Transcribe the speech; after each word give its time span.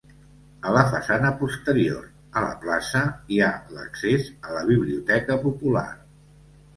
A 0.67 0.71
la 0.75 0.83
façana 0.91 1.29
posterior, 1.41 2.07
a 2.41 2.41
la 2.45 2.55
plaça, 2.63 3.01
hi 3.35 3.37
ha 3.41 3.49
l'accés 3.75 4.31
a 4.49 4.57
la 4.57 4.63
biblioteca 4.71 5.37
popular. 5.45 5.85